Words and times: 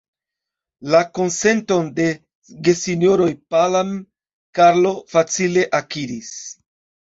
La 0.95 1.01
konsenton 1.17 1.91
de 1.99 2.07
gesinjoroj 2.69 3.29
Palam, 3.57 3.95
Karlo 4.61 4.97
facile 5.15 5.71
akiris. 5.85 6.37